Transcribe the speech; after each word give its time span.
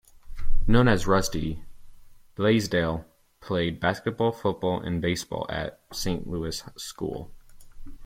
Known 0.65 0.87
as 0.87 1.05
"Rusty", 1.05 1.61
Blaisdell 2.33 3.05
played 3.39 3.79
basketball, 3.79 4.31
football, 4.31 4.81
and 4.81 4.99
baseball 4.99 5.45
at 5.47 5.79
Saint 5.93 6.25
Louis 6.27 6.63
School. 6.75 7.29